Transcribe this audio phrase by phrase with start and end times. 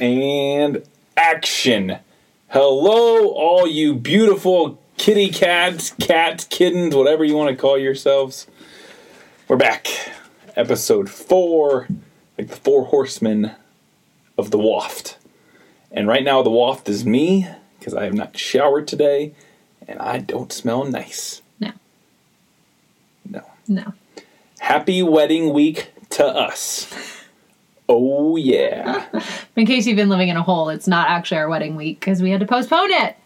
[0.00, 0.82] and
[1.16, 1.98] action.
[2.48, 8.46] Hello, all you beautiful kitty cats, cats, kittens, whatever you want to call yourselves.
[9.46, 9.86] We're back.
[10.56, 11.86] Episode four,
[12.38, 13.52] like the four horsemen
[14.38, 15.18] of the waft.
[15.92, 17.48] And right now, the waft is me
[17.78, 19.34] because I have not showered today
[19.86, 21.42] and I don't smell nice.
[21.58, 21.72] No.
[23.28, 23.42] No.
[23.68, 23.92] No.
[24.60, 27.19] Happy wedding week to us.
[27.92, 29.06] Oh, yeah.
[29.56, 32.22] In case you've been living in a hole, it's not actually our wedding week because
[32.22, 33.16] we had to postpone it.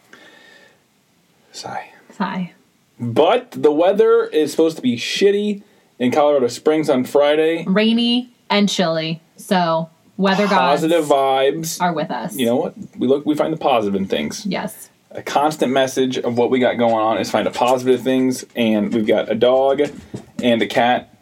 [1.52, 1.90] Sigh.
[2.12, 2.52] Sigh.
[2.98, 5.62] But the weather is supposed to be shitty
[5.98, 7.64] in Colorado Springs on Friday.
[7.66, 9.20] Rainy and chilly.
[9.36, 11.82] So weather Positive gods vibes.
[11.82, 12.36] are with us.
[12.36, 12.74] You know what?
[12.96, 14.46] We look we find the positive in things.
[14.46, 14.90] Yes.
[15.10, 18.92] A constant message of what we got going on is find the positive things and
[18.94, 19.82] we've got a dog
[20.42, 21.13] and a cat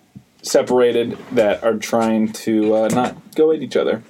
[0.42, 4.02] separated that are trying to uh, not go at each other.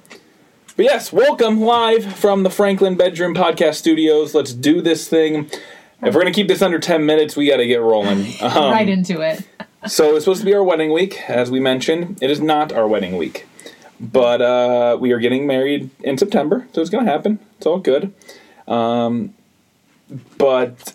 [0.75, 4.33] But yes, welcome live from the Franklin Bedroom Podcast Studios.
[4.33, 5.49] Let's do this thing.
[6.01, 8.33] If we're gonna keep this under ten minutes, we got to get rolling.
[8.41, 9.47] Um, right into it.
[9.87, 12.17] so it's supposed to be our wedding week, as we mentioned.
[12.21, 13.47] It is not our wedding week,
[13.99, 17.39] but uh, we are getting married in September, so it's going to happen.
[17.57, 18.13] It's all good.
[18.67, 19.33] Um,
[20.37, 20.93] but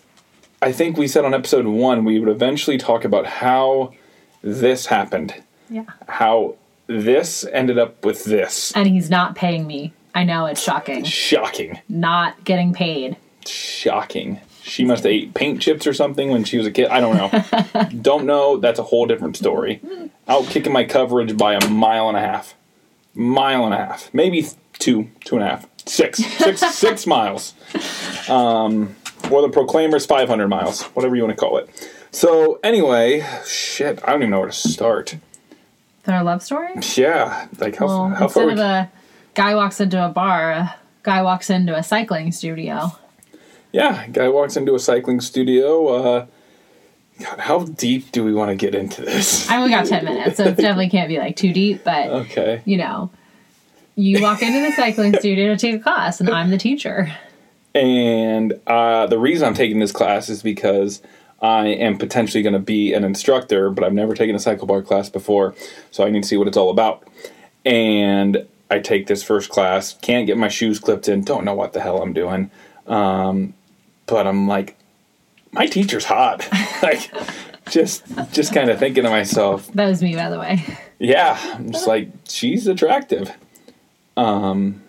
[0.61, 3.93] I think we said on episode one we would eventually talk about how
[4.41, 5.33] this happened,
[5.69, 5.83] Yeah.
[6.07, 6.55] how
[6.87, 8.71] this ended up with this.
[8.75, 9.93] And he's not paying me.
[10.15, 11.03] I know it's shocking.
[11.03, 13.17] Shocking, Not getting paid.
[13.45, 14.39] shocking.
[14.61, 16.87] She must have ate paint chips or something when she was a kid.
[16.89, 17.89] I don't know.
[18.01, 18.57] don't know.
[18.57, 19.81] That's a whole different story.
[20.27, 22.53] Out kicking my coverage by a mile and a half.
[23.15, 24.13] Mile and a half.
[24.13, 24.45] Maybe
[24.77, 25.67] two, two and a half.
[25.87, 26.19] Six.
[26.19, 27.53] Six six miles.
[28.29, 28.95] Um
[29.31, 31.69] or the Proclaimer's five hundred miles, whatever you want to call it.
[32.11, 35.17] So anyway, shit, I don't even know where to start.
[36.07, 36.71] Our love story?
[36.95, 37.47] Yeah.
[37.59, 38.91] Like how Well, how far instead of a
[39.35, 42.91] guy walks into a bar, a guy walks into a cycling studio.
[43.71, 45.87] Yeah, guy walks into a cycling studio.
[45.87, 46.25] Uh
[47.21, 49.47] God, how deep do we want to get into this?
[49.51, 52.61] I only got 10 minutes, so it definitely can't be like too deep, but Okay.
[52.65, 53.11] you know,
[53.95, 57.11] you walk into the cycling studio to take a class, and I'm the teacher.
[57.75, 61.01] And uh, the reason I'm taking this class is because
[61.41, 64.81] I am potentially going to be an instructor, but I've never taken a cycle bar
[64.81, 65.55] class before,
[65.91, 67.07] so I need to see what it's all about.
[67.65, 71.73] And I take this first class, can't get my shoes clipped in, don't know what
[71.73, 72.51] the hell I'm doing.
[72.87, 73.53] Um,
[74.05, 74.75] but I'm like,
[75.51, 76.47] my teacher's hot.
[76.83, 77.11] like,
[77.69, 80.63] just just kind of thinking to myself, That was me, by the way.
[80.99, 83.31] yeah, I'm just like she's attractive.
[84.17, 84.81] Um,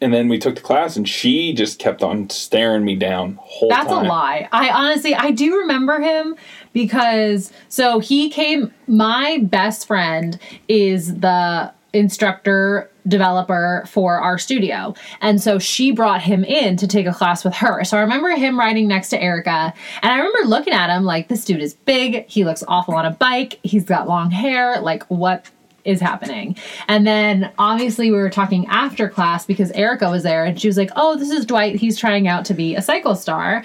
[0.00, 3.68] and then we took the class, and she just kept on staring me down whole
[3.68, 4.06] That's time.
[4.06, 4.48] a lie.
[4.52, 6.36] I honestly, I do remember him
[6.72, 8.72] because so he came.
[8.86, 10.38] My best friend
[10.68, 17.06] is the instructor developer for our studio and so she brought him in to take
[17.06, 19.72] a class with her so i remember him riding next to erica
[20.02, 23.06] and i remember looking at him like this dude is big he looks awful on
[23.06, 25.50] a bike he's got long hair like what
[25.88, 26.56] is happening.
[26.86, 30.76] And then obviously we were talking after class because Erica was there and she was
[30.76, 31.76] like, "Oh, this is Dwight.
[31.76, 33.64] He's trying out to be a cycle star."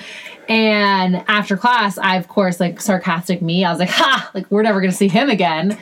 [0.49, 3.65] And after class, I of course like sarcastic me.
[3.65, 4.31] I was like, "Ha!
[4.33, 5.77] Like we're never going to see him again."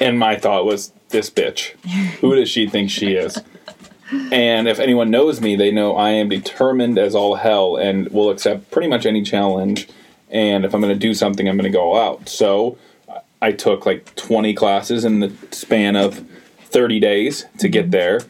[0.00, 1.70] And my thought was, this bitch.
[2.18, 3.38] Who does she think she is?
[4.32, 8.30] And if anyone knows me, they know I am determined as all hell and will
[8.30, 9.88] accept pretty much any challenge.
[10.28, 12.28] And if I'm going to do something, I'm going to go out.
[12.28, 12.76] So
[13.44, 16.24] I took like 20 classes in the span of
[16.66, 17.90] 30 days to get mm-hmm.
[17.90, 18.20] there.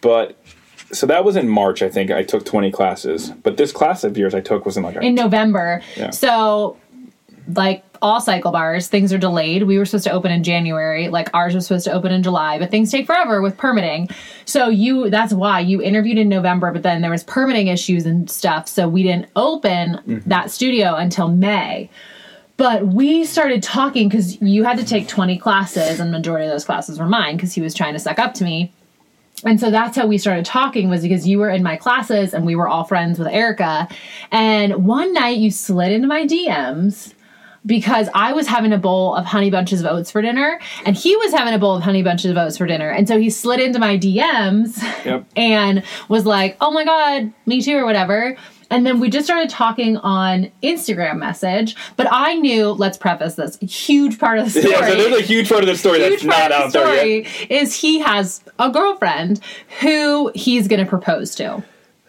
[0.00, 0.38] But
[0.90, 2.10] so that was in March, I think.
[2.10, 3.30] I took 20 classes.
[3.42, 5.82] But this class of yours I took was in like in November.
[5.96, 6.10] Yeah.
[6.10, 6.78] So,
[7.52, 9.64] like all cycle bars, things are delayed.
[9.64, 12.58] We were supposed to open in January, like ours was supposed to open in July,
[12.58, 14.08] but things take forever with permitting.
[14.46, 18.30] So you that's why you interviewed in November, but then there was permitting issues and
[18.30, 20.28] stuff, so we didn't open mm-hmm.
[20.28, 21.90] that studio until May.
[22.56, 26.64] But we started talking because you had to take 20 classes, and majority of those
[26.64, 28.72] classes were mine because he was trying to suck up to me.
[29.44, 32.46] And so that's how we started talking was because you were in my classes and
[32.46, 33.88] we were all friends with Erica.
[34.30, 37.12] And one night you slid into my DMs
[37.66, 41.16] because I was having a bowl of honey bunches of oats for dinner and he
[41.16, 42.90] was having a bowl of honey bunches of oats for dinner.
[42.90, 45.26] And so he slid into my DMs Yep.
[45.36, 48.36] and was like, "Oh my god, me too" or whatever.
[48.70, 53.56] And then we just started talking on Instagram message, but I knew, let's preface this,
[53.58, 56.24] huge part of the story Yeah, so there's a huge part of the story that's
[56.24, 57.26] not of out the there yet.
[57.26, 59.40] story is he has a girlfriend
[59.80, 61.62] who he's going to propose to.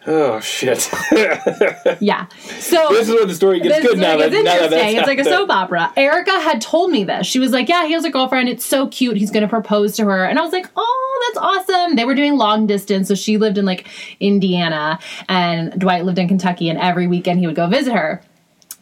[0.06, 0.88] Oh shit!
[2.00, 2.26] Yeah.
[2.58, 4.16] So this is where the story gets good now.
[4.18, 4.96] That, it's now that interesting.
[4.96, 5.92] that's It's like a soap opera.
[5.96, 7.26] Erica had told me this.
[7.26, 8.48] She was like, "Yeah, he has a girlfriend.
[8.48, 9.16] It's so cute.
[9.16, 12.14] He's going to propose to her." And I was like, "Oh, that's awesome." They were
[12.14, 13.88] doing long distance, so she lived in like
[14.20, 14.98] Indiana,
[15.28, 16.68] and Dwight lived in Kentucky.
[16.68, 18.22] And every weekend he would go visit her.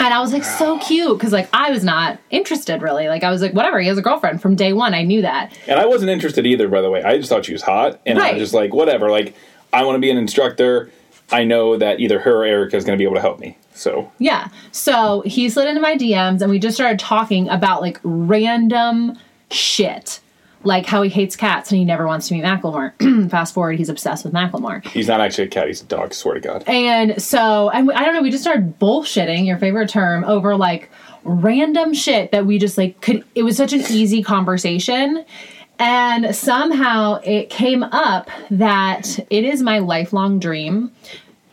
[0.01, 3.09] And I was like, so cute because like I was not interested really.
[3.09, 3.81] Like I was like, whatever.
[3.81, 4.93] He has a girlfriend from day one.
[4.93, 5.57] I knew that.
[5.69, 7.03] And I wasn't interested either, by the way.
[7.03, 8.35] I just thought she was hot, and I Right.
[8.35, 9.09] was just like, whatever.
[9.11, 9.35] Like,
[9.73, 10.91] I want to be an instructor.
[11.33, 13.57] I know that either her or Erica is going to be able to help me.
[13.75, 14.49] So Yeah.
[14.73, 19.19] So he slid into my DMs and we just started talking about like random
[19.51, 20.21] shit.
[20.67, 23.29] Like how he hates cats and he never wants to meet Macklemore.
[23.31, 24.83] Fast forward, he's obsessed with Macklemore.
[24.87, 26.15] he's not actually a cat; he's a dog.
[26.15, 26.65] Swear to God.
[26.67, 30.57] And so, and we- I don't know, we just started bullshitting, your favorite term, over
[30.57, 30.89] like
[31.25, 35.25] random shit that we just like could, it was such an easy conversation.
[35.79, 40.93] And somehow it came up that it is my lifelong dream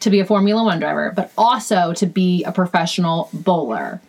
[0.02, 4.02] to be a Formula One driver, but also to be a professional bowler.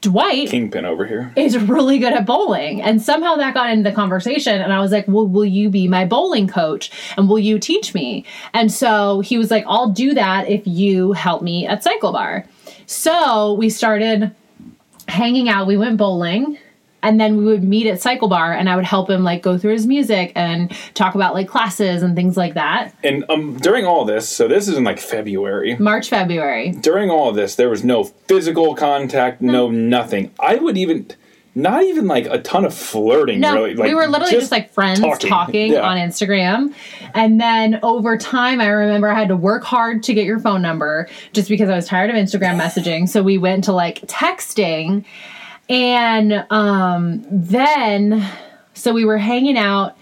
[0.00, 1.30] Dwight Kingpin over here.
[1.36, 2.80] is really good at bowling.
[2.80, 4.60] And somehow that got into the conversation.
[4.60, 6.90] And I was like, Well, will you be my bowling coach?
[7.18, 8.24] And will you teach me?
[8.54, 12.46] And so he was like, I'll do that if you help me at Cycle Bar.
[12.86, 14.34] So we started
[15.06, 15.66] hanging out.
[15.66, 16.56] We went bowling.
[17.02, 19.56] And then we would meet at Cycle Bar and I would help him like go
[19.56, 22.94] through his music and talk about like classes and things like that.
[23.02, 25.76] And um, during all this, so this is in like February.
[25.76, 26.72] March, February.
[26.72, 30.30] During all of this, there was no physical contact, no nothing.
[30.38, 31.06] I would even,
[31.54, 33.40] not even like a ton of flirting.
[33.40, 33.74] No, really.
[33.74, 35.72] Like, we were literally just, like friends talking, talking.
[35.72, 35.88] Yeah.
[35.88, 36.74] on Instagram.
[37.14, 40.62] And then over time, I remember I had to work hard to get your phone
[40.62, 43.08] number just because I was tired of Instagram messaging.
[43.08, 45.06] So we went to like texting.
[45.70, 48.28] And um, then,
[48.74, 49.96] so we were hanging out.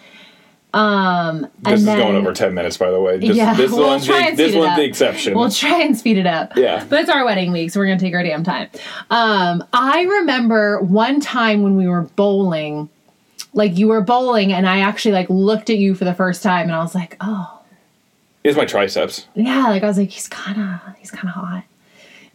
[0.75, 3.19] Um, This is then, going over ten minutes, by the way.
[3.19, 5.35] This, Yeah, this we'll one's try the, this one's the exception.
[5.35, 6.57] We'll try and speed it up.
[6.57, 6.85] Yeah.
[6.89, 8.69] But it's our wedding week, so we're going to take our damn time.
[9.11, 12.89] Um, I remember one time when we were bowling,
[13.55, 16.65] like you were bowling, and I actually like looked at you for the first time,
[16.65, 17.55] and I was like, oh,
[18.45, 19.27] Here's my triceps.
[19.35, 19.67] yeah.
[19.69, 21.65] Like I was like, he's kind of, he's kind of hot.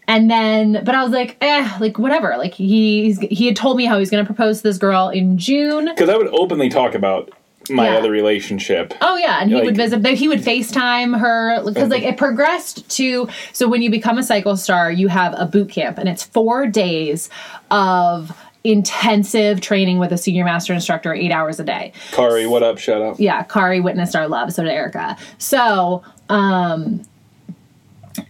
[0.07, 2.35] And then, but I was like, eh, like whatever.
[2.38, 5.38] Like he he had told me how he's going to propose to this girl in
[5.38, 5.85] June.
[5.85, 7.31] Because I would openly talk about
[7.69, 7.97] my Yeah.
[7.97, 8.94] other relationship.
[9.00, 10.05] Oh yeah, and he Like- would visit.
[10.05, 13.29] He would FaceTime her because like it progressed to.
[13.53, 16.67] So when you become a cycle star, you have a boot camp, and it's four
[16.67, 17.29] days
[17.71, 18.35] of
[18.65, 21.91] intensive training with a senior master instructor, eight hours a day.
[22.11, 22.77] Kari, what up?
[22.77, 23.15] Shut up.
[23.19, 24.51] Yeah, Kari witnessed our love.
[24.53, 25.15] So did Erica.
[25.38, 27.01] So um.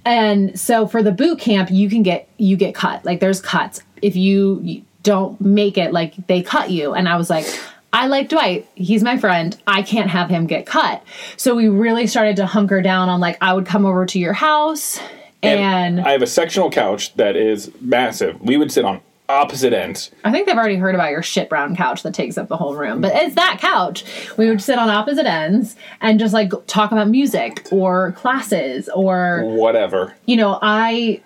[0.06, 3.06] And so for the boot camp, you can get you get cut.
[3.06, 3.82] Like there's cuts.
[4.02, 6.94] If you, you don't make it, like they cut you.
[6.94, 7.46] And I was like,
[7.94, 8.68] I like Dwight.
[8.76, 9.56] He's my friend.
[9.68, 11.04] I can't have him get cut.
[11.38, 14.34] So we really started to hunker down on like I would come over to your
[14.34, 15.00] house
[15.44, 18.42] and, I have a sectional couch that is massive.
[18.42, 19.02] We would sit on
[19.34, 20.12] opposite ends.
[20.24, 22.76] I think they've already heard about your shit brown couch that takes up the whole
[22.76, 24.06] room, but it's that couch.
[24.38, 29.44] We would sit on opposite ends and just like talk about music or classes or
[29.46, 30.16] Whatever.
[30.26, 31.22] you know, I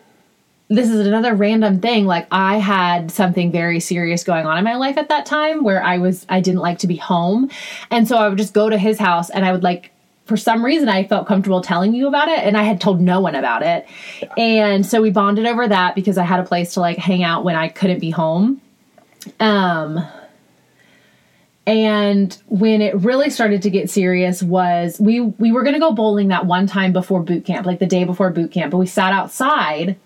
[0.69, 4.75] this is another random thing like I had something very serious going on in my
[4.75, 7.49] life at that time where I was I didn't like to be home.
[7.89, 9.91] And so I would just go to his house and I would like
[10.27, 13.21] for some reason I felt comfortable telling you about it and I had told no
[13.21, 13.87] one about it.
[14.37, 17.43] And so we bonded over that because I had a place to like hang out
[17.43, 18.61] when I couldn't be home.
[19.39, 20.05] Um
[21.65, 25.91] and when it really started to get serious was we we were going to go
[25.91, 28.87] bowling that one time before boot camp, like the day before boot camp, but we
[28.87, 29.97] sat outside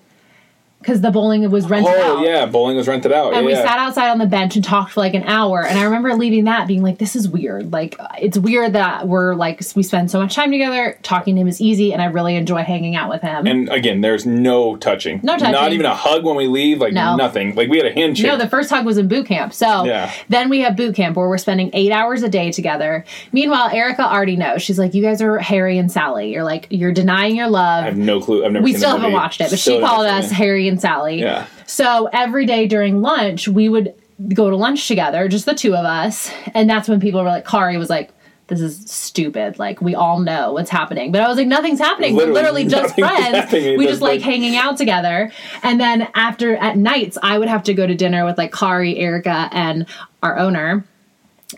[0.82, 1.98] because the bowling was rented out.
[2.00, 2.26] Oh out.
[2.26, 3.34] yeah, bowling was rented out.
[3.34, 3.62] And we yeah.
[3.64, 5.64] sat outside on the bench and talked for like an hour.
[5.64, 7.72] And I remember leaving that being like, this is weird.
[7.72, 10.98] Like, it's weird that we're like, we spend so much time together.
[11.04, 11.94] Talking to him is easy.
[11.94, 13.46] And I really enjoy hanging out with him.
[13.46, 15.20] And again, there's no touching.
[15.24, 15.52] No touching.
[15.52, 16.80] Not even a hug when we leave.
[16.80, 17.16] Like No.
[17.16, 17.54] nothing.
[17.56, 18.26] Like we had a handshake.
[18.26, 19.54] No, the first hug was in boot camp.
[19.54, 20.12] So Yeah.
[20.30, 23.06] then we have boot camp where we're spending eight hours a day together.
[23.32, 24.64] Meanwhile, Erica already knows.
[24.64, 26.32] She's like, you guys are Harry and Sally.
[26.34, 27.84] You're like, you're denying your love.
[27.84, 28.44] I have no clue.
[28.44, 28.64] I've never.
[28.64, 29.14] we still haven't movie.
[29.14, 30.32] watched it, but Still she called us.
[30.32, 31.20] Harry and Sally.
[31.20, 31.46] Yeah.
[31.68, 33.94] So every day during lunch, we would
[34.34, 36.32] go to lunch together, just the two of us.
[36.54, 38.12] And that's when people were like, Kari was like,
[38.48, 39.58] this is stupid.
[39.60, 41.12] Like, we all know what's happening.
[41.12, 42.16] But I was like, nothing's happening.
[42.16, 43.78] Literally We're literally just friends.
[43.78, 45.32] We just like hanging out together.
[45.64, 48.98] And then after, at nights, I would have to go to dinner with like Kari,
[48.98, 49.86] Erica, and
[50.22, 50.84] our owner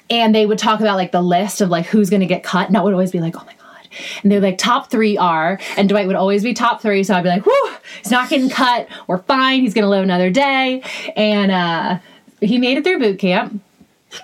[0.09, 2.67] and they would talk about like the list of like who's going to get cut
[2.67, 3.62] and I would always be like oh my god
[4.21, 7.23] and they're like top three are and dwight would always be top three so i'd
[7.23, 8.87] be like whew he's not getting cut.
[9.07, 9.61] We're fine.
[9.61, 10.81] He's going to live another day.
[11.15, 11.99] And uh
[12.41, 13.61] he made it through boot camp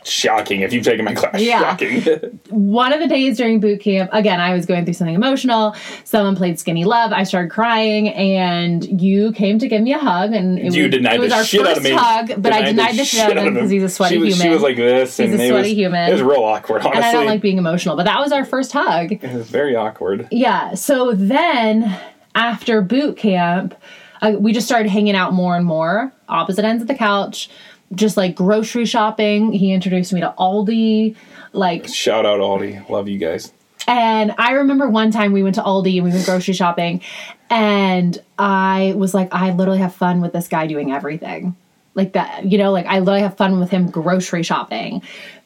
[0.05, 0.61] Shocking.
[0.61, 1.59] If you've taken my class, Yeah.
[1.61, 2.01] shocking.
[2.49, 5.75] one of the days during boot camp, again, I was going through something emotional.
[6.03, 7.11] Someone played Skinny Love.
[7.11, 10.33] I started crying, and you came to give me a hug.
[10.33, 11.91] And it you was, denied it was the our shit first out of me.
[11.91, 14.33] hug, but I denied the shit out of him because he's a sweaty she was,
[14.35, 14.47] human.
[14.47, 16.09] She was like this, He's and a it sweaty was, human.
[16.09, 16.81] It was real awkward.
[16.81, 19.11] Honestly, and I don't like being emotional, but that was our first hug.
[19.11, 20.27] it was very awkward.
[20.31, 20.73] Yeah.
[20.75, 21.97] So then
[22.35, 23.75] after boot camp,
[24.21, 27.49] uh, we just started hanging out more and more, opposite ends of the couch,
[27.93, 29.51] just like grocery shopping.
[29.51, 31.15] He introduced me to Aldi.
[31.53, 32.89] Like Shout out Aldi.
[32.89, 33.51] Love you guys.
[33.87, 37.01] And I remember one time we went to Aldi and we went grocery shopping,
[37.49, 41.55] and I was like, I literally have fun with this guy doing everything.
[41.95, 45.01] Like that, you know, like I literally have fun with him grocery shopping.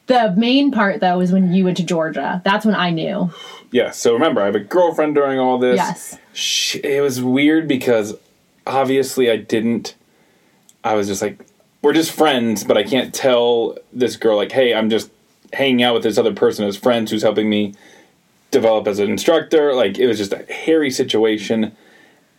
[0.07, 2.41] The main part though is when you went to Georgia.
[2.43, 3.31] That's when I knew.
[3.71, 3.91] Yeah.
[3.91, 5.77] So remember, I have a girlfriend during all this.
[5.77, 6.19] Yes.
[6.33, 8.13] Sh it was weird because
[8.67, 9.95] obviously I didn't.
[10.83, 11.45] I was just like,
[11.83, 15.11] we're just friends, but I can't tell this girl like, hey, I'm just
[15.51, 17.75] hanging out with this other person as friends who's helping me
[18.51, 19.73] develop as an instructor.
[19.75, 21.75] Like it was just a hairy situation,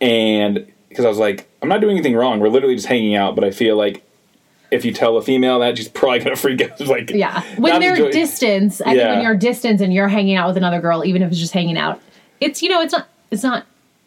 [0.00, 2.40] and because I was like, I'm not doing anything wrong.
[2.40, 4.02] We're literally just hanging out, but I feel like.
[4.70, 6.80] If you tell a female that, she's probably gonna freak out.
[6.88, 7.42] Like, Yeah.
[7.58, 9.12] When they're enjoy- distance, I think Yeah.
[9.14, 11.78] when you're distance and you're hanging out with another girl, even if it's just hanging
[11.78, 12.00] out,
[12.40, 13.66] it's you know, it's not it's not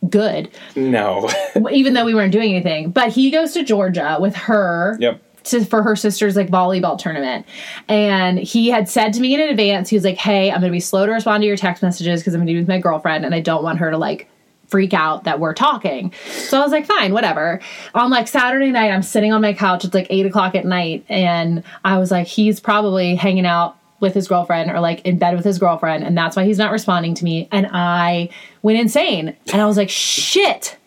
[0.10, 0.50] good.
[0.76, 1.30] no,
[1.72, 2.90] even though we weren't doing anything.
[2.90, 4.98] But he goes to Georgia with her.
[5.00, 7.46] yep, to for her sister's like volleyball tournament.
[7.88, 10.80] And he had said to me in advance, he was like, Hey, I'm gonna be
[10.80, 13.34] slow to respond to your text messages because I'm gonna be with my girlfriend and
[13.34, 14.30] I don't want her to like
[14.68, 16.14] freak out that we're talking.
[16.30, 17.62] So I was like, fine, whatever.
[17.96, 21.06] On like Saturday night, I'm sitting on my couch, it's like eight o'clock at night,
[21.10, 25.36] and I was like, he's probably hanging out with his girlfriend or like in bed
[25.36, 27.48] with his girlfriend, and that's why he's not responding to me.
[27.52, 28.30] And I
[28.62, 29.36] went insane.
[29.52, 30.78] And I was like, shit.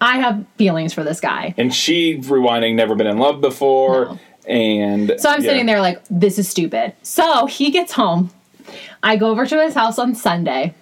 [0.00, 1.54] I have feelings for this guy.
[1.56, 4.18] and she rewinding, never been in love before, No.
[4.46, 5.50] and So I'm yeah.
[5.50, 6.94] sitting there like, this is stupid.
[7.02, 8.30] So he gets home.
[9.02, 10.74] I go over to his house on Sunday.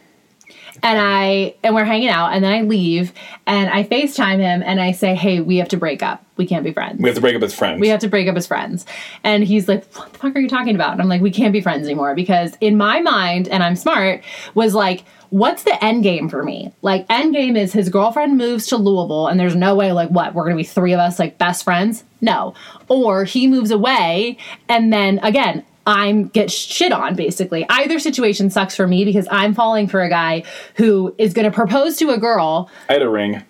[0.83, 3.13] And I and we're hanging out, and then I leave,
[3.47, 6.25] and I FaceTime him, and I say, "Hey, we have to break up.
[6.37, 7.01] We can't be friends.
[7.01, 7.81] We have to break up as friends.
[7.81, 8.87] We have to break up as friends."
[9.25, 11.53] And he's like, "What the fuck are you talking about?" And I'm like, "We can't
[11.53, 14.23] be friends anymore because in my mind, and I'm smart,
[14.55, 16.73] was like." What's the end game for me?
[16.83, 20.35] Like, end game is his girlfriend moves to Louisville, and there's no way, like, what,
[20.35, 22.05] we're gonna be three of us, like, best friends?
[22.21, 22.55] No.
[22.87, 27.65] Or he moves away, and then again, I'm get shit on basically.
[27.69, 30.43] Either situation sucks for me because I'm falling for a guy
[30.75, 32.69] who is going to propose to a girl.
[32.89, 33.43] I had a ring.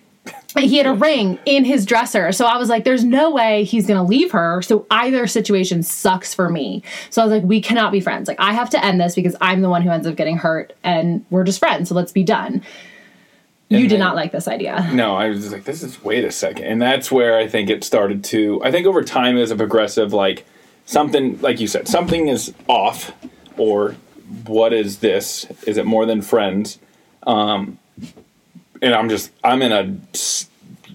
[0.57, 2.31] He had a ring in his dresser.
[2.31, 4.61] So I was like there's no way he's going to leave her.
[4.61, 6.83] So either situation sucks for me.
[7.09, 8.27] So I was like we cannot be friends.
[8.27, 10.73] Like I have to end this because I'm the one who ends up getting hurt
[10.83, 11.89] and we're just friends.
[11.89, 12.63] So let's be done.
[13.69, 14.89] You And did then- not like this idea.
[14.93, 17.69] No, I was just like, this is wait a second, and that's where I think
[17.69, 18.61] it started to.
[18.63, 20.45] I think over time as a progressive, like
[20.87, 23.11] something, like you said, something is off,
[23.57, 23.95] or
[24.47, 25.45] what is this?
[25.67, 26.79] Is it more than friends?
[27.27, 27.77] Um,
[28.81, 29.95] and I'm just, I'm in a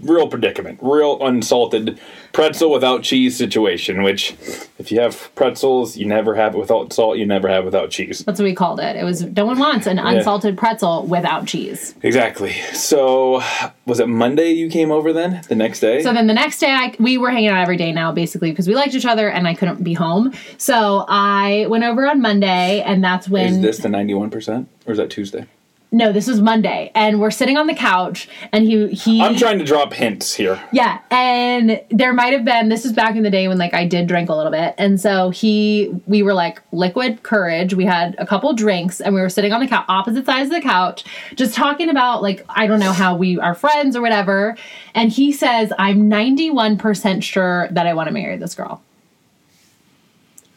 [0.03, 2.01] real predicament, real unsalted
[2.33, 4.03] pretzel without cheese situation.
[4.03, 4.35] Which,
[4.79, 7.19] if you have pretzels, you never have it without salt.
[7.19, 8.21] You never have it without cheese.
[8.21, 8.97] That's what we called it.
[8.97, 11.95] It was no one wants an unsalted pretzel without cheese.
[12.03, 12.53] Exactly.
[12.73, 13.43] So,
[13.87, 15.43] was it Monday you came over then?
[15.49, 16.03] The next day?
[16.03, 18.69] So then the next day, I, we were hanging out every day now, basically, because
[18.69, 20.33] we liked each other and I couldn't be home.
[20.59, 23.55] So I went over on Monday, and that's when.
[23.55, 24.67] Is this the 91%?
[24.87, 25.47] Or is that Tuesday?
[25.95, 29.21] No, this was Monday, and we're sitting on the couch, and he he.
[29.21, 30.61] I'm trying to drop hints here.
[30.73, 32.71] Yeah, and there might have been.
[32.71, 34.99] This is back in the day when like I did drink a little bit, and
[34.99, 37.75] so he, we were like liquid courage.
[37.75, 40.57] We had a couple drinks, and we were sitting on the couch, opposite sides of
[40.57, 44.57] the couch, just talking about like I don't know how we are friends or whatever.
[44.95, 48.83] And he says, "I'm 91 percent sure that I want to marry this girl."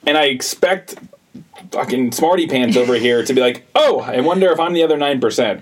[0.07, 0.95] And I expect
[1.71, 4.97] fucking smarty pants over here to be like, oh, I wonder if I'm the other
[4.97, 5.61] 9%.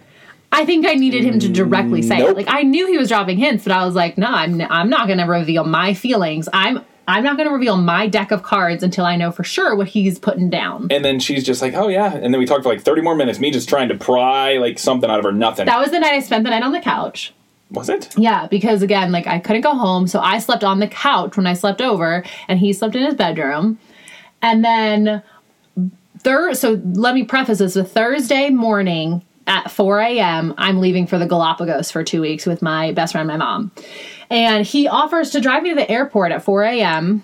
[0.52, 2.36] I think I needed him to directly say it.
[2.36, 5.08] Like I knew he was dropping hints, but I was like, no, I'm I'm not
[5.08, 6.48] going to reveal my feelings.
[6.54, 9.76] I'm I'm not going to reveal my deck of cards until I know for sure
[9.76, 10.88] what he's putting down.
[10.92, 12.14] And then she's just like, oh, yeah.
[12.14, 14.80] And then we talked for like 30 more minutes, me just trying to pry like
[14.80, 15.66] something out of her nothing.
[15.66, 17.34] That was the night I spent the night on the couch.
[17.72, 18.14] was it?
[18.16, 21.48] Yeah, because again, like I couldn't go home, so I slept on the couch when
[21.48, 23.80] I slept over, and he slept in his bedroom.
[24.42, 25.24] And then
[26.24, 30.54] so let me preface this with Thursday morning at 4 a.m.
[30.58, 33.72] I'm leaving for the Galapagos for two weeks with my best friend, my mom.
[34.30, 37.24] And he offers to drive me to the airport at 4 a.m.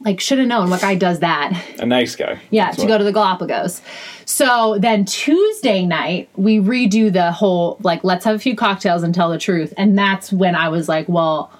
[0.00, 1.58] Like, should have known what guy does that.
[1.78, 2.38] A nice guy.
[2.50, 3.80] Yeah, That's to what- go to the Galapagos.
[4.26, 9.14] So then Tuesday night, we redo the whole like, let's have a few cocktails and
[9.14, 9.72] tell the truth.
[9.78, 11.50] And that's when I was like, well,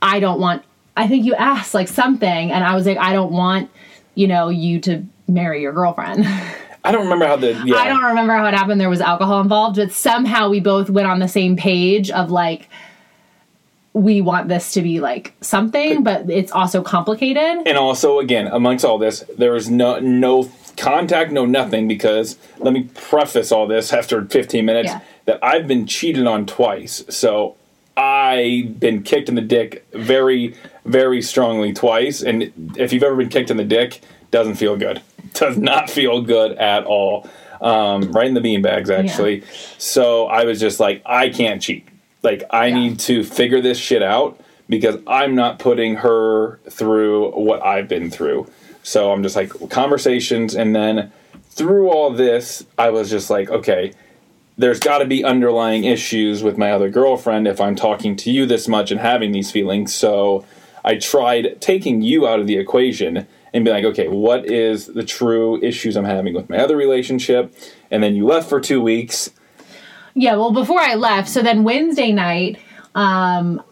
[0.00, 0.62] I don't want,
[0.96, 3.70] I think you asked like something, and I was like, I don't want
[4.14, 6.26] you know, you to marry your girlfriend.
[6.84, 7.52] I don't remember how the.
[7.64, 7.76] Yeah.
[7.76, 8.80] I don't remember how it happened.
[8.80, 12.68] There was alcohol involved, but somehow we both went on the same page of like,
[13.92, 17.66] we want this to be like something, but it's also complicated.
[17.66, 21.88] And also, again, amongst all this, there was no no contact, no nothing.
[21.88, 25.00] Because let me preface all this after 15 minutes Yeah.
[25.24, 27.02] that I've been cheated on twice.
[27.08, 27.56] So
[27.96, 30.54] I've been kicked in the dick very,
[30.84, 32.22] very strongly twice.
[32.22, 35.00] And if you've ever been kicked in the dick, doesn't feel good.
[35.34, 37.28] Does not feel good at all.
[37.60, 39.42] Um, right in the beanbags, actually.
[39.78, 41.88] So I was just like, I can't cheat.
[42.22, 42.74] Like, I Yeah.
[42.74, 48.10] need to figure this shit out because I'm not putting her through what I've been
[48.10, 48.46] through.
[48.82, 50.54] So I'm just like, conversations.
[50.54, 51.12] And then
[51.50, 53.92] through all this, I was just like, okay,
[54.58, 58.44] there's got to be underlying issues with my other girlfriend if I'm talking to you
[58.46, 59.94] this much and having these feelings.
[59.94, 60.44] So
[60.84, 65.04] I tried taking you out of the equation and be like, okay, what is the
[65.04, 67.54] true issues I'm having with my other relationship?
[67.90, 69.30] And then you left for two weeks.
[70.14, 72.58] Yeah, well, before I left, so then Wednesday night,
[72.94, 73.62] um,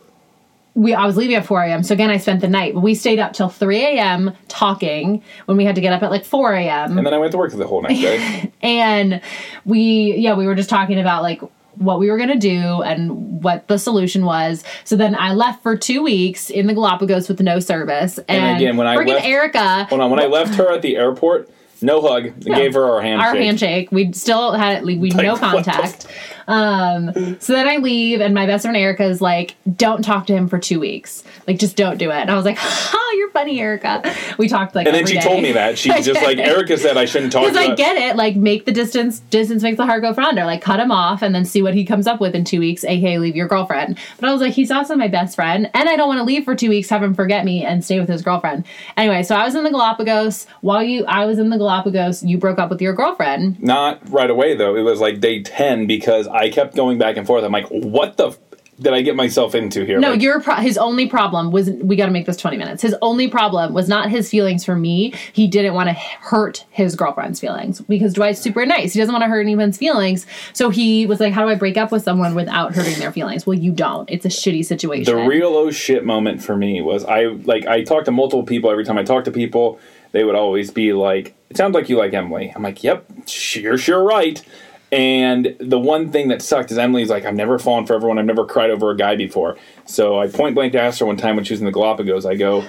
[0.75, 1.83] we I was leaving at 4 a.m.
[1.83, 4.33] So again, I spent the night, we stayed up till 3 a.m.
[4.49, 6.99] talking when we had to get up at like 4 a.m.
[6.99, 8.53] And then I went to work the whole next day.
[8.63, 9.21] and
[9.65, 11.41] we yeah we were just talking about like
[11.77, 14.65] what we were going to do and what the solution was.
[14.85, 18.19] So then i left for two weeks in the galapagos with no service.
[18.29, 21.49] And, again, when I left- erica Hold on, when I left her at the airport,
[21.83, 22.27] no hug.
[22.27, 23.27] I gave her our handshake.
[23.29, 26.07] our handshake we still had we no Like, the contact
[26.47, 30.35] um so then i leave and my best friend erica is like don't talk to
[30.35, 33.31] him for two weeks like just don't do it and i was like oh you're
[33.31, 34.03] funny erica
[34.37, 35.21] we talked like And then she day.
[35.21, 35.79] told me that.
[35.79, 38.37] She was just like, Erica said I shouldn't talk to Because I get it, like
[38.37, 40.45] make the distance distance makes the heart go fonder.
[40.45, 42.85] Like cut him off and then see what he comes up with in two weeks,
[42.85, 43.99] aka leave your girlfriend.
[44.19, 46.45] But I was like, he's also my best friend, and I don't want to leave
[46.45, 48.65] for two weeks, have him forget me, and stay with his girlfriend.
[48.97, 50.47] Anyway, so I was in the Galapagos.
[50.61, 53.63] While you I was in the Galapagos, you broke up with your girlfriend.
[53.63, 54.77] Not right away though.
[54.77, 57.43] It was like day ten because I kept going back and forth.
[57.43, 58.39] I'm like, what the f-
[58.81, 60.01] did I get myself into here?
[60.01, 62.83] No, Like, your pro- his only problem was we got to make this 20 minutes.
[62.83, 65.15] His only problem was not his feelings for me.
[65.33, 68.93] He didn't want to hurt his girlfriend's feelings because Dwight's super nice.
[68.93, 70.27] He doesn't want to hurt anyone's feelings.
[70.55, 73.47] So he was like, "How do I break up with someone without hurting their feelings?"
[73.47, 74.11] Well, you don't.
[74.11, 75.05] It's a shitty situation.
[75.17, 78.71] the real oh shit moment for me was I like I talked to multiple people.
[78.73, 79.79] Every time I talked to people,
[80.11, 83.07] they would always be like, "It sounds like you like Emily." I'm like, "Yep,
[83.55, 84.43] you're sure right."
[84.91, 88.17] And the one thing that sucked is Emily's like, I've never fallen for everyone.
[88.17, 89.57] I've never cried over a guy before.
[89.87, 92.25] So I point blank asked her one time when she was in the Galapagos.
[92.25, 92.65] I go,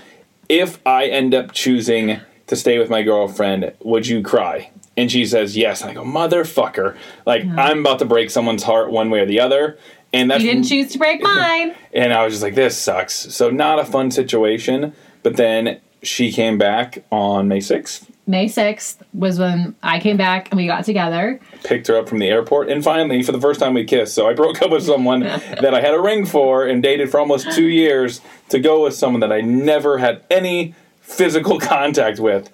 [0.49, 4.71] if I end up choosing to stay with my girlfriend, would you cry?
[4.97, 5.81] And she says yes.
[5.81, 6.97] And I go, motherfucker!
[7.27, 9.77] Like I'm about to break someone's heart one way or the other.
[10.11, 11.75] And that's you didn't choose to break mine.
[11.93, 13.13] and I was just like, this sucks.
[13.13, 14.93] So not a fun situation.
[15.21, 20.49] But then she came back on May 6th, May 6th was when I came back
[20.49, 21.39] and we got together.
[21.63, 24.15] picked her up from the airport, and finally, for the first time, we kissed.
[24.15, 27.19] So I broke up with someone that I had a ring for and dated for
[27.19, 32.49] almost two years to go with someone that I never had any physical contact with.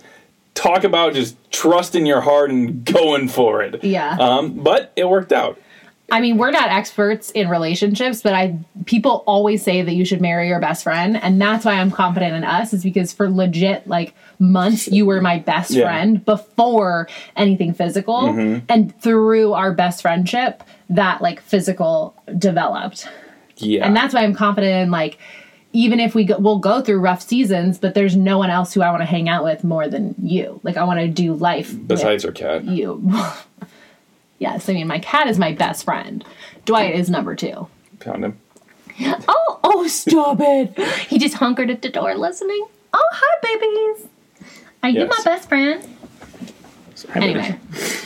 [0.54, 3.84] Talk about just trusting your heart and going for it.
[3.84, 4.18] Yeah.
[4.20, 5.58] Um, but it worked out.
[6.12, 10.22] I mean, we're not experts in relationships, but I people always say that you should
[10.22, 13.88] marry your best friend, and that's why I'm confident in us is because for legit
[13.88, 15.86] like months you were my best Yeah.
[15.86, 18.66] friend before anything physical, mm-hmm.
[18.68, 23.08] and through our best friendship that like physical developed.
[23.58, 23.86] Yeah.
[23.86, 25.18] And that's why I'm confident in like
[25.74, 28.82] even if we go, we'll go through rough seasons, but there's no one else who
[28.82, 30.60] I want to hang out with more than you.
[30.64, 32.66] Like I want to do life Besides her cat.
[32.66, 33.10] you.
[34.42, 36.26] yes, I mean my cat is my best friend.
[36.66, 37.68] Dwight is number two.
[38.02, 38.38] Found him.
[39.28, 40.78] Oh, oh, stop it!
[41.08, 42.66] He just hunkered at the door listening.
[42.94, 44.08] Oh, hi, babies.
[44.84, 45.14] Are you Yes.
[45.18, 45.88] my best friend?
[47.16, 47.58] Anyway,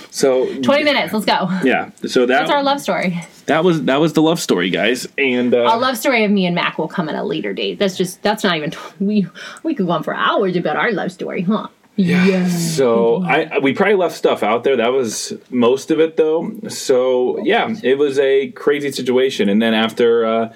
[0.10, 1.12] So twenty minutes.
[1.12, 1.50] Let's go.
[1.66, 1.90] Yeah.
[2.06, 3.20] So that That's our love story.
[3.48, 5.06] that was that was the love story, guys.
[5.18, 7.78] And uh, A love story of me and Mac will come at a later date.
[7.80, 8.72] That's just that's not even
[9.02, 9.28] we
[9.64, 11.68] we could go on for hours about our love story, huh?
[11.96, 12.48] Yeah.
[12.48, 14.76] So I we probably left stuff out there.
[14.76, 16.52] That was most of it, though.
[16.68, 19.48] So yeah, it was a crazy situation.
[19.48, 20.54] And then after uh,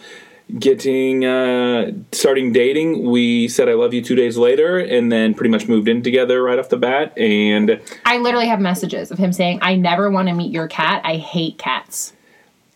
[0.58, 5.49] getting uh, starting dating, we said "I love you" two days later, and then pretty
[5.49, 7.17] much moved in together right off the bat.
[7.17, 11.02] And I literally have messages of him saying, "I never want to meet your cat.
[11.06, 12.13] I hate cats."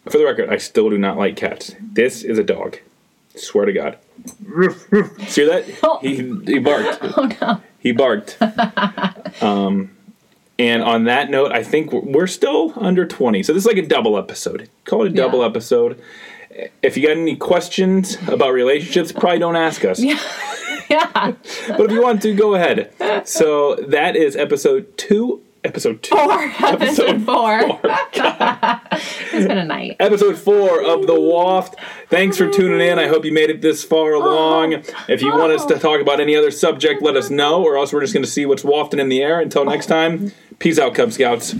[0.09, 1.75] for the record, I still do not like cats.
[1.79, 2.77] This is a dog.
[3.35, 3.97] Swear to God.
[5.27, 5.65] See that?
[5.83, 5.99] Oh.
[6.01, 6.99] He he barked.
[7.17, 7.61] Oh no.
[7.79, 8.37] He barked.
[9.43, 9.91] um,
[10.57, 13.43] and on that note, I think we're, we're still under 20.
[13.43, 14.69] So this is like a double episode.
[14.85, 15.47] Call it a double Yeah.
[15.47, 16.01] episode.
[16.81, 19.99] If you got any questions about relationships, probably don't ask us.
[20.89, 20.99] Yeah.
[20.99, 21.33] yeah.
[21.69, 22.91] but if you want to, go ahead.
[23.27, 25.41] So that is episode two.
[25.63, 26.15] Episode two.
[26.15, 26.41] Four.
[26.59, 27.79] Episode four.
[29.33, 29.95] it's been a night.
[29.99, 31.75] episode four of the waft
[32.09, 34.19] thanks for tuning in i hope you made it this far oh.
[34.19, 34.73] along
[35.07, 35.79] if you want us to oh.
[35.79, 38.45] talk about any other subject let us know or else we're just going to see
[38.45, 41.55] what's wafting in the air until next time peace out cub scouts